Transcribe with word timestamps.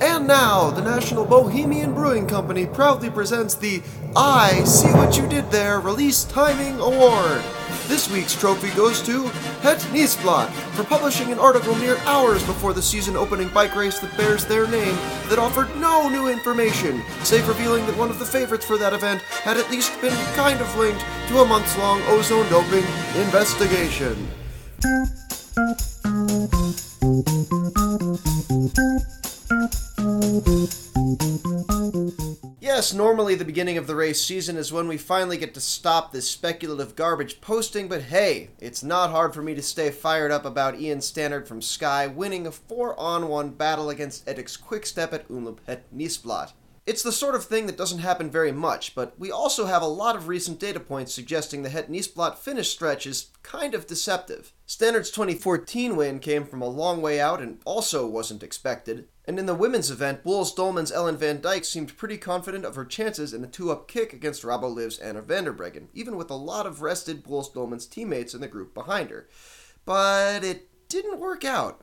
And 0.00 0.26
now, 0.26 0.70
the 0.70 0.82
National 0.82 1.24
Bohemian 1.24 1.94
Brewing 1.94 2.26
Company 2.26 2.66
proudly 2.66 3.08
presents 3.08 3.54
the 3.54 3.82
I 4.14 4.62
See 4.64 4.92
What 4.92 5.16
You 5.16 5.26
Did 5.26 5.50
There 5.50 5.80
Release 5.80 6.24
Timing 6.24 6.78
Award. 6.80 7.42
This 7.86 8.10
week's 8.10 8.38
trophy 8.38 8.68
goes 8.76 9.00
to 9.06 9.22
Het 9.62 9.78
Nieuwsblad 9.92 10.50
for 10.74 10.84
publishing 10.84 11.32
an 11.32 11.38
article 11.38 11.74
mere 11.76 11.96
hours 12.00 12.44
before 12.44 12.74
the 12.74 12.82
season 12.82 13.16
opening 13.16 13.48
bike 13.48 13.74
race 13.74 13.98
that 14.00 14.14
bears 14.18 14.44
their 14.44 14.66
name 14.68 14.94
that 15.28 15.38
offered 15.38 15.74
no 15.80 16.10
new 16.10 16.28
information, 16.28 17.02
save 17.22 17.48
revealing 17.48 17.86
that 17.86 17.96
one 17.96 18.10
of 18.10 18.18
the 18.18 18.26
favorites 18.26 18.66
for 18.66 18.76
that 18.76 18.92
event 18.92 19.22
had 19.22 19.56
at 19.56 19.70
least 19.70 19.98
been 20.02 20.16
kind 20.34 20.60
of 20.60 20.76
linked 20.76 21.04
to 21.28 21.40
a 21.40 21.46
months 21.46 21.76
long 21.78 22.02
ozone 22.08 22.48
doping 22.50 22.84
investigation. 23.14 24.28
Yes, 32.86 32.94
normally 32.94 33.34
the 33.34 33.44
beginning 33.44 33.78
of 33.78 33.88
the 33.88 33.96
race 33.96 34.24
season 34.24 34.56
is 34.56 34.72
when 34.72 34.86
we 34.86 34.96
finally 34.96 35.36
get 35.36 35.54
to 35.54 35.60
stop 35.60 36.12
this 36.12 36.30
speculative 36.30 36.94
garbage 36.94 37.40
posting, 37.40 37.88
but 37.88 38.02
hey, 38.02 38.50
it's 38.60 38.84
not 38.84 39.10
hard 39.10 39.34
for 39.34 39.42
me 39.42 39.56
to 39.56 39.62
stay 39.62 39.90
fired 39.90 40.30
up 40.30 40.44
about 40.44 40.78
Ian 40.78 41.00
Stannard 41.00 41.48
from 41.48 41.60
Sky 41.60 42.06
winning 42.06 42.46
a 42.46 42.52
4 42.52 42.96
on 42.96 43.26
1 43.26 43.50
battle 43.54 43.90
against 43.90 44.24
Etixx 44.26 44.62
Quickstep 44.62 45.12
at 45.12 45.28
Omloop 45.28 45.58
Het 45.66 45.82
Nieuwsblad. 45.92 46.52
It's 46.86 47.02
the 47.02 47.10
sort 47.10 47.34
of 47.34 47.44
thing 47.44 47.66
that 47.66 47.76
doesn't 47.76 47.98
happen 47.98 48.30
very 48.30 48.52
much, 48.52 48.94
but 48.94 49.18
we 49.18 49.32
also 49.32 49.66
have 49.66 49.82
a 49.82 49.88
lot 49.88 50.14
of 50.14 50.28
recent 50.28 50.60
data 50.60 50.78
points 50.78 51.12
suggesting 51.12 51.62
the 51.62 51.68
Het 51.68 51.90
Nieuwsblad 51.90 52.38
finish 52.38 52.70
stretch 52.70 53.08
is 53.08 53.30
kind 53.42 53.74
of 53.74 53.88
deceptive. 53.88 54.52
Stannard's 54.66 55.10
2014 55.10 55.96
win 55.96 56.20
came 56.20 56.44
from 56.44 56.62
a 56.62 56.68
long 56.68 57.02
way 57.02 57.20
out 57.20 57.42
and 57.42 57.58
also 57.64 58.06
wasn't 58.06 58.44
expected. 58.44 59.08
And 59.24 59.36
in 59.40 59.46
the 59.46 59.54
women's 59.54 59.90
event, 59.90 60.22
Boels 60.22 60.54
Dolmans 60.54 60.92
Ellen 60.94 61.16
van 61.16 61.40
Dijk 61.40 61.64
seemed 61.64 61.96
pretty 61.96 62.18
confident 62.18 62.64
of 62.64 62.76
her 62.76 62.84
chances 62.84 63.34
in 63.34 63.42
a 63.42 63.48
two-up 63.48 63.88
kick 63.88 64.12
against 64.12 64.44
Rabo-Liv's 64.44 65.00
Anna 65.00 65.22
van 65.22 65.42
der 65.42 65.52
Breggen, 65.52 65.88
even 65.92 66.16
with 66.16 66.30
a 66.30 66.34
lot 66.34 66.66
of 66.66 66.82
rested 66.82 67.24
Boels 67.24 67.52
Dolmans 67.52 67.90
teammates 67.90 68.32
in 68.32 68.40
the 68.40 68.46
group 68.46 68.74
behind 68.74 69.10
her. 69.10 69.28
But 69.84 70.44
it 70.44 70.68
didn't 70.88 71.18
work 71.18 71.44
out. 71.44 71.82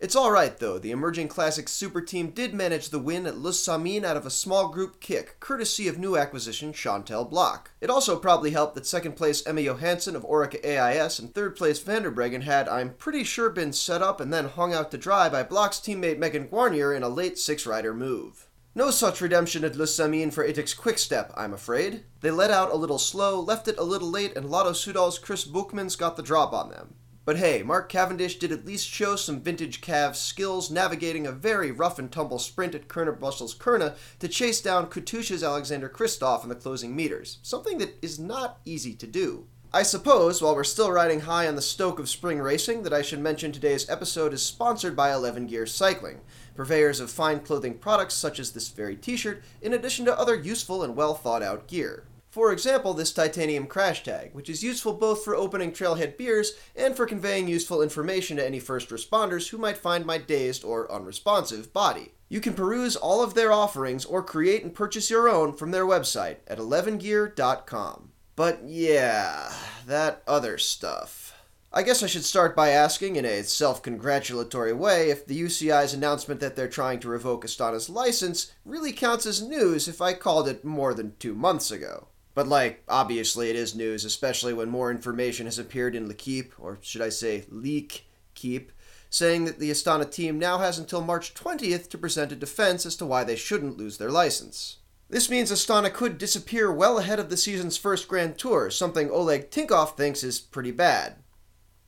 It's 0.00 0.14
alright 0.14 0.58
though, 0.58 0.78
the 0.78 0.92
emerging 0.92 1.26
classic 1.26 1.68
super 1.68 2.00
team 2.00 2.30
did 2.30 2.54
manage 2.54 2.90
the 2.90 3.00
win 3.00 3.26
at 3.26 3.38
Le 3.38 3.50
Samyn 3.50 4.04
out 4.04 4.16
of 4.16 4.26
a 4.26 4.30
small 4.30 4.68
group 4.68 5.00
kick, 5.00 5.40
courtesy 5.40 5.88
of 5.88 5.98
new 5.98 6.16
acquisition 6.16 6.72
Chantal 6.72 7.28
Blaak. 7.28 7.72
It 7.80 7.90
also 7.90 8.16
probably 8.16 8.52
helped 8.52 8.76
that 8.76 8.86
second 8.86 9.16
place 9.16 9.44
Emma 9.44 9.60
Johansson 9.60 10.14
of 10.14 10.22
Orica 10.22 10.64
AIS 10.64 11.18
and 11.18 11.34
third 11.34 11.56
place 11.56 11.80
Van 11.80 12.04
der 12.04 12.12
Breggen 12.12 12.42
had, 12.42 12.68
I'm 12.68 12.94
pretty 12.94 13.24
sure, 13.24 13.50
been 13.50 13.72
set 13.72 14.00
up 14.00 14.20
and 14.20 14.32
then 14.32 14.44
hung 14.44 14.72
out 14.72 14.92
to 14.92 14.98
dry 14.98 15.28
by 15.28 15.42
Blaak's 15.42 15.78
teammate 15.78 16.18
Megan 16.18 16.46
Guarnier 16.46 16.96
in 16.96 17.02
a 17.02 17.08
late 17.08 17.36
six 17.36 17.66
rider 17.66 17.92
move. 17.92 18.48
No 18.76 18.92
such 18.92 19.20
redemption 19.20 19.64
at 19.64 19.74
Le 19.74 19.86
Samyn 19.86 20.32
for 20.32 20.46
Etixx 20.46 20.76
Quickstep, 20.76 21.32
I'm 21.36 21.52
afraid. 21.52 22.04
They 22.20 22.30
let 22.30 22.52
out 22.52 22.70
a 22.70 22.76
little 22.76 22.98
slow, 22.98 23.40
left 23.40 23.66
it 23.66 23.76
a 23.76 23.82
little 23.82 24.08
late, 24.08 24.36
and 24.36 24.48
Lotto 24.48 24.74
Soudal's 24.74 25.18
Kris 25.18 25.44
Boeckmans 25.44 25.98
got 25.98 26.16
the 26.16 26.22
drop 26.22 26.52
on 26.52 26.68
them. 26.68 26.94
But 27.28 27.36
hey, 27.36 27.62
Mark 27.62 27.90
Cavendish 27.90 28.38
did 28.38 28.52
at 28.52 28.64
least 28.64 28.88
show 28.88 29.14
some 29.14 29.42
vintage 29.42 29.82
Cav 29.82 30.16
skills 30.16 30.70
navigating 30.70 31.26
a 31.26 31.30
very 31.30 31.70
rough 31.70 31.98
and 31.98 32.10
tumble 32.10 32.38
sprint 32.38 32.74
at 32.74 32.88
Kuurne 32.88 33.20
Brussels 33.20 33.54
Kuurne 33.54 33.94
to 34.20 34.28
chase 34.28 34.62
down 34.62 34.86
Katusha's 34.86 35.44
Alexander 35.44 35.90
Kristoff 35.90 36.42
in 36.42 36.48
the 36.48 36.54
closing 36.54 36.96
meters, 36.96 37.36
something 37.42 37.76
that 37.76 37.98
is 38.00 38.18
not 38.18 38.60
easy 38.64 38.94
to 38.94 39.06
do. 39.06 39.46
I 39.74 39.82
suppose, 39.82 40.40
while 40.40 40.54
we're 40.56 40.64
still 40.64 40.90
riding 40.90 41.20
high 41.20 41.46
on 41.46 41.54
the 41.54 41.60
stoke 41.60 41.98
of 41.98 42.08
spring 42.08 42.38
racing, 42.38 42.82
that 42.84 42.94
I 42.94 43.02
should 43.02 43.20
mention 43.20 43.52
today's 43.52 43.90
episode 43.90 44.32
is 44.32 44.42
sponsored 44.42 44.96
by 44.96 45.12
11 45.12 45.48
Gear 45.48 45.66
Cycling, 45.66 46.22
purveyors 46.56 46.98
of 46.98 47.10
fine 47.10 47.40
clothing 47.40 47.74
products 47.74 48.14
such 48.14 48.40
as 48.40 48.52
this 48.52 48.70
very 48.70 48.96
t 48.96 49.18
shirt, 49.18 49.42
in 49.60 49.74
addition 49.74 50.06
to 50.06 50.18
other 50.18 50.34
useful 50.34 50.82
and 50.82 50.96
well 50.96 51.12
thought 51.12 51.42
out 51.42 51.68
gear. 51.68 52.04
For 52.38 52.52
example, 52.52 52.94
this 52.94 53.12
titanium 53.12 53.66
crash 53.66 54.04
tag, 54.04 54.32
which 54.32 54.48
is 54.48 54.62
useful 54.62 54.92
both 54.92 55.24
for 55.24 55.34
opening 55.34 55.72
trailhead 55.72 56.16
beers 56.16 56.52
and 56.76 56.94
for 56.94 57.04
conveying 57.04 57.48
useful 57.48 57.82
information 57.82 58.36
to 58.36 58.46
any 58.46 58.60
first 58.60 58.90
responders 58.90 59.48
who 59.48 59.58
might 59.58 59.76
find 59.76 60.06
my 60.06 60.18
dazed 60.18 60.62
or 60.62 60.88
unresponsive 60.88 61.72
body. 61.72 62.12
You 62.28 62.40
can 62.40 62.54
peruse 62.54 62.94
all 62.94 63.24
of 63.24 63.34
their 63.34 63.50
offerings 63.50 64.04
or 64.04 64.22
create 64.22 64.62
and 64.62 64.72
purchase 64.72 65.10
your 65.10 65.28
own 65.28 65.52
from 65.52 65.72
their 65.72 65.84
website 65.84 66.36
at 66.46 66.58
11gear.com. 66.58 68.12
But 68.36 68.60
yeah, 68.64 69.52
that 69.88 70.22
other 70.28 70.58
stuff. 70.58 71.34
I 71.72 71.82
guess 71.82 72.04
I 72.04 72.06
should 72.06 72.24
start 72.24 72.54
by 72.54 72.68
asking, 72.68 73.16
in 73.16 73.24
a 73.24 73.42
self 73.42 73.82
congratulatory 73.82 74.72
way, 74.72 75.10
if 75.10 75.26
the 75.26 75.42
UCI's 75.42 75.92
announcement 75.92 76.38
that 76.38 76.54
they're 76.54 76.68
trying 76.68 77.00
to 77.00 77.08
revoke 77.08 77.44
Astana's 77.44 77.90
license 77.90 78.52
really 78.64 78.92
counts 78.92 79.26
as 79.26 79.42
news 79.42 79.88
if 79.88 80.00
I 80.00 80.12
called 80.12 80.48
it 80.48 80.64
more 80.64 80.94
than 80.94 81.16
two 81.18 81.34
months 81.34 81.72
ago. 81.72 82.06
But, 82.38 82.46
like, 82.46 82.84
obviously 82.88 83.50
it 83.50 83.56
is 83.56 83.74
news, 83.74 84.04
especially 84.04 84.54
when 84.54 84.68
more 84.68 84.92
information 84.92 85.46
has 85.46 85.58
appeared 85.58 85.96
in 85.96 86.06
L'Equipe, 86.06 86.52
or 86.56 86.78
should 86.80 87.02
I 87.02 87.08
say 87.08 87.42
Leak 87.48 88.06
Keep, 88.34 88.70
saying 89.10 89.44
that 89.46 89.58
the 89.58 89.72
Astana 89.72 90.08
team 90.08 90.38
now 90.38 90.58
has 90.58 90.78
until 90.78 91.00
March 91.00 91.34
20th 91.34 91.90
to 91.90 91.98
present 91.98 92.30
a 92.30 92.36
defense 92.36 92.86
as 92.86 92.94
to 92.98 93.06
why 93.06 93.24
they 93.24 93.34
shouldn't 93.34 93.76
lose 93.76 93.98
their 93.98 94.12
license. 94.12 94.76
This 95.10 95.28
means 95.28 95.50
Astana 95.50 95.92
could 95.92 96.16
disappear 96.16 96.70
well 96.70 96.98
ahead 96.98 97.18
of 97.18 97.28
the 97.28 97.36
season's 97.36 97.76
first 97.76 98.06
Grand 98.06 98.38
Tour, 98.38 98.70
something 98.70 99.10
Oleg 99.10 99.50
Tinkoff 99.50 99.96
thinks 99.96 100.22
is 100.22 100.38
pretty 100.38 100.70
bad. 100.70 101.16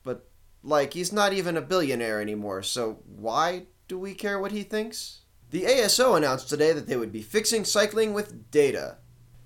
But, 0.03 0.27
like, 0.63 0.95
he's 0.95 1.13
not 1.13 1.31
even 1.31 1.55
a 1.55 1.61
billionaire 1.61 2.19
anymore, 2.19 2.61
so 2.61 2.99
why 3.05 3.67
do 3.87 3.97
we 3.97 4.13
care 4.13 4.37
what 4.37 4.51
he 4.51 4.63
thinks? 4.63 5.21
The 5.49 5.63
ASO 5.63 6.17
announced 6.17 6.49
today 6.49 6.73
that 6.73 6.87
they 6.87 6.97
would 6.97 7.13
be 7.13 7.21
fixing 7.21 7.63
cycling 7.63 8.13
with 8.13 8.51
data. 8.51 8.97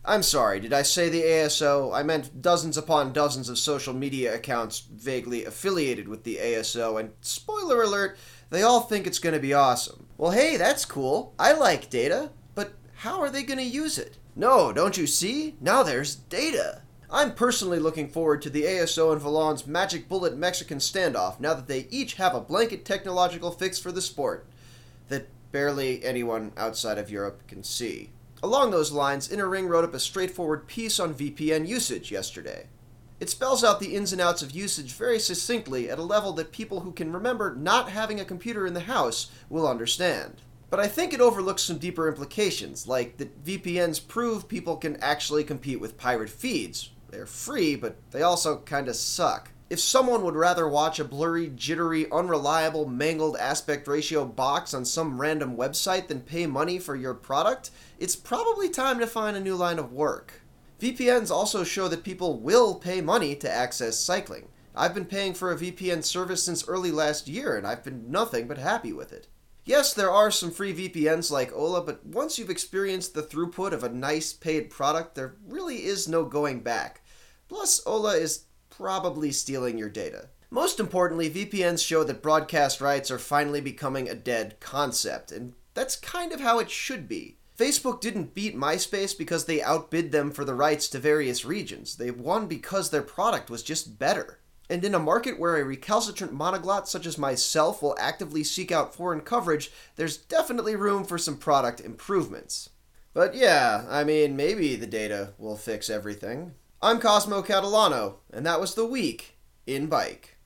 I'm 0.08 0.22
sorry, 0.22 0.60
did 0.60 0.72
I 0.72 0.84
say 0.84 1.10
the 1.10 1.24
ASO? 1.24 1.92
I 1.94 2.04
meant 2.04 2.42
dozens 2.42 2.78
upon 2.78 3.12
dozens 3.12 3.50
of 3.50 3.58
social 3.58 3.94
media 3.94 4.36
accounts 4.36 4.82
vaguely 4.82 5.46
affiliated 5.46 6.08
with 6.08 6.24
the 6.24 6.38
ASO, 6.38 7.00
and 7.00 7.12
spoiler 7.22 7.82
alert, 7.82 8.18
they 8.52 8.62
all 8.62 8.82
think 8.82 9.08
it's 9.08 9.20
going 9.20 9.34
to 9.34 9.42
be 9.42 9.54
awesome. 9.54 10.06
Well, 10.18 10.32
hey, 10.32 10.58
that's 10.58 10.86
cool. 10.86 11.34
I 11.40 11.54
like 11.54 11.90
data, 11.90 12.30
but 12.54 12.74
how 12.98 13.20
are 13.20 13.32
they 13.32 13.42
going 13.42 13.58
to 13.58 13.66
use 13.66 13.98
it? 13.98 14.18
No, 14.36 14.72
don't 14.72 14.98
you 14.98 15.08
see? 15.08 15.56
Now 15.60 15.82
there's 15.82 16.16
data. 16.16 16.84
I'm 17.10 17.34
personally 17.34 17.80
looking 17.80 18.10
forward 18.10 18.42
to 18.44 18.50
the 18.50 18.64
ASO 18.64 19.12
and 19.12 19.22
Velon's 19.22 19.66
Magic 19.66 20.08
Bullet 20.08 20.38
Mexican 20.38 20.78
standoff 20.78 21.40
now 21.40 21.54
that 21.54 21.68
they 21.68 21.88
each 21.90 22.16
have 22.16 22.36
a 22.36 22.42
blanket 22.42 22.86
technological 22.86 23.52
fix 23.52 23.80
for 23.80 23.92
the 23.92 24.02
sport 24.02 24.46
that 25.08 25.30
barely 25.52 26.04
anyone 26.04 26.52
outside 26.58 26.98
of 26.98 27.10
Europe 27.10 27.48
can 27.48 27.64
see. 27.64 28.12
Along 28.46 28.70
those 28.70 28.92
lines, 28.92 29.32
Inner 29.32 29.50
Ring 29.50 29.66
wrote 29.66 29.86
up 29.86 29.96
a 29.96 30.00
straightforward 30.00 30.68
piece 30.68 31.00
on 31.00 31.16
VPN 31.16 31.68
usage 31.68 32.12
yesterday. 32.12 32.68
It 33.20 33.32
spells 33.32 33.64
out 33.64 33.80
the 33.80 33.96
ins 33.96 34.14
and 34.14 34.22
outs 34.22 34.44
of 34.44 34.52
usage 34.52 34.94
very 34.94 35.18
succinctly 35.18 35.90
at 35.90 35.98
a 35.98 36.04
level 36.04 36.32
that 36.34 36.52
people 36.52 36.82
who 36.82 36.92
can 36.92 37.12
remember 37.12 37.56
not 37.56 37.90
having 37.90 38.20
a 38.20 38.24
computer 38.24 38.68
in 38.68 38.76
the 38.76 38.82
house 38.82 39.32
will 39.50 39.68
understand. 39.68 40.44
But 40.70 40.80
I 40.80 40.88
think 40.88 41.12
it 41.12 41.22
overlooks 41.22 41.64
some 41.64 41.80
deeper 41.80 42.08
implications, 42.08 42.88
like 42.88 43.18
that 43.18 43.44
VPNs 43.44 44.08
prove 44.08 44.48
people 44.48 44.78
can 44.78 44.98
actually 44.98 45.44
compete 45.44 45.80
with 45.80 45.98
pirate 45.98 46.30
feeds, 46.30 46.92
they're 47.10 47.26
free, 47.26 47.76
but 47.76 47.96
they 48.12 48.22
also 48.22 48.58
kinda 48.58 48.94
suck. 48.94 49.50
If 49.68 49.80
someone 49.80 50.24
would 50.24 50.36
rather 50.36 50.70
watch 50.70 51.00
a 51.00 51.04
blurry, 51.04 51.48
jittery, 51.48 52.10
unreliable, 52.12 52.88
mangled 52.88 53.36
aspect 53.38 53.88
ratio 53.88 54.24
box 54.24 54.76
on 54.76 54.86
some 54.86 55.20
random 55.20 55.58
website 55.58 56.08
than 56.08 56.22
pay 56.22 56.46
money 56.46 56.78
for 56.78 56.96
your 56.96 57.16
product, 57.16 57.72
it's 57.98 58.16
probably 58.16 58.70
time 58.70 59.00
to 59.00 59.08
find 59.08 59.36
a 59.36 59.40
new 59.40 59.56
line 59.56 59.80
of 59.80 59.92
work. 59.92 60.42
VPNs 60.80 61.32
also 61.32 61.64
show 61.64 61.88
that 61.88 62.04
people 62.04 62.40
will 62.40 62.76
pay 62.76 63.02
money 63.02 63.36
to 63.38 63.52
access 63.52 63.98
cycling. 63.98 64.50
I've 64.76 64.94
been 64.94 65.06
paying 65.06 65.34
for 65.34 65.52
a 65.52 65.58
VPN 65.58 66.04
service 66.04 66.44
since 66.44 66.68
early 66.68 66.92
last 66.92 67.28
year, 67.28 67.58
and 67.58 67.66
I've 67.66 67.84
been 67.84 68.12
nothing 68.12 68.48
but 68.48 68.60
happy 68.60 68.94
with 68.94 69.12
it. 69.12 69.28
Yes, 69.64 69.96
there 69.96 70.12
are 70.12 70.30
some 70.30 70.52
free 70.52 70.76
VPNs 70.76 71.32
like 71.32 71.52
Hola, 71.52 71.82
but 71.82 72.06
once 72.06 72.38
you've 72.38 72.52
experienced 72.52 73.16
the 73.16 73.24
throughput 73.24 73.72
of 73.72 73.84
a 73.84 73.90
nice 73.90 74.32
paid 74.32 74.70
product, 74.70 75.16
there 75.16 75.38
really 75.48 75.86
is 75.86 76.08
no 76.08 76.24
going 76.24 76.60
back. 76.60 77.02
Plus, 77.48 77.82
Hola 77.84 78.16
is 78.16 78.46
probably 78.78 79.32
stealing 79.32 79.78
your 79.78 79.90
data. 79.90 80.30
Most 80.50 80.80
importantly, 80.80 81.30
VPNs 81.30 81.86
show 81.86 82.04
that 82.04 82.22
broadcast 82.22 82.82
rights 82.82 83.10
are 83.12 83.20
finally 83.20 83.62
becoming 83.62 84.08
a 84.08 84.16
dead 84.16 84.60
concept, 84.60 85.32
and 85.32 85.54
that's 85.74 85.96
kind 85.96 86.32
of 86.32 86.42
how 86.42 86.60
it 86.60 86.70
should 86.70 87.08
be. 87.08 87.38
Facebook 87.58 88.02
didn't 88.02 88.34
beat 88.34 88.56
MySpace 88.56 89.18
because 89.18 89.46
they 89.46 89.62
outbid 89.62 90.12
them 90.12 90.32
for 90.32 90.44
the 90.44 90.54
rights 90.54 90.90
to 90.90 91.00
various 91.00 91.46
regions. 91.46 91.96
They 91.96 92.12
won 92.12 92.48
because 92.48 92.90
their 92.90 93.02
product 93.02 93.50
was 93.50 93.64
just 93.64 93.98
better. 93.98 94.40
And 94.70 94.84
in 94.84 94.96
a 94.96 95.00
market 95.00 95.40
where 95.40 95.58
a 95.58 95.64
recalcitrant 95.64 96.34
monoglot 96.34 96.88
such 96.88 97.06
as 97.06 97.18
myself 97.18 97.82
will 97.82 97.96
actively 98.00 98.44
seek 98.44 98.72
out 98.72 98.96
foreign 98.96 99.22
coverage, 99.22 99.72
there's 99.96 100.18
definitely 100.18 100.76
room 100.76 101.06
for 101.06 101.18
some 101.18 101.38
product 101.38 101.80
improvements. 101.80 102.70
But 103.14 103.36
yeah, 103.36 103.86
I 103.90 104.04
mean, 104.04 104.36
maybe 104.36 104.76
the 104.76 104.88
data 104.88 105.34
will 105.38 105.56
fix 105.56 105.90
everything. 105.90 106.56
I'm 106.86 107.00
Cosmo 107.00 107.42
Catalano, 107.42 108.18
and 108.32 108.46
that 108.46 108.62
was 108.62 108.76
the 108.76 108.86
week 108.86 109.40
in 109.66 109.88
bike. 109.88 110.38